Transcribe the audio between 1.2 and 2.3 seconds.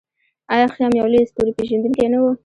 ستورپیژندونکی نه و؟